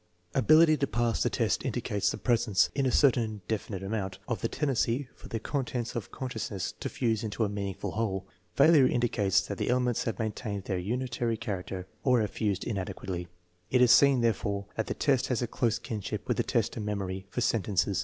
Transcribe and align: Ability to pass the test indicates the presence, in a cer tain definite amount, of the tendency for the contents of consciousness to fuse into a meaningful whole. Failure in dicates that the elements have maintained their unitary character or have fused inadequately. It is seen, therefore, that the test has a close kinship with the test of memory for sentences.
Ability 0.33 0.77
to 0.77 0.87
pass 0.87 1.21
the 1.21 1.29
test 1.29 1.63
indicates 1.63 2.09
the 2.09 2.17
presence, 2.17 2.71
in 2.73 2.87
a 2.87 2.91
cer 2.91 3.11
tain 3.11 3.41
definite 3.47 3.83
amount, 3.83 4.17
of 4.27 4.41
the 4.41 4.47
tendency 4.47 5.07
for 5.13 5.27
the 5.27 5.39
contents 5.39 5.93
of 5.95 6.09
consciousness 6.11 6.71
to 6.79 6.89
fuse 6.89 7.23
into 7.23 7.43
a 7.43 7.49
meaningful 7.49 7.91
whole. 7.91 8.25
Failure 8.55 8.87
in 8.87 8.99
dicates 8.99 9.45
that 9.45 9.59
the 9.59 9.69
elements 9.69 10.05
have 10.05 10.17
maintained 10.17 10.63
their 10.63 10.79
unitary 10.79 11.37
character 11.37 11.85
or 12.03 12.19
have 12.19 12.31
fused 12.31 12.63
inadequately. 12.63 13.27
It 13.69 13.79
is 13.79 13.91
seen, 13.91 14.21
therefore, 14.21 14.65
that 14.75 14.87
the 14.87 14.95
test 14.95 15.27
has 15.27 15.43
a 15.43 15.47
close 15.47 15.77
kinship 15.77 16.27
with 16.27 16.37
the 16.37 16.41
test 16.43 16.75
of 16.75 16.81
memory 16.81 17.27
for 17.29 17.41
sentences. 17.41 17.99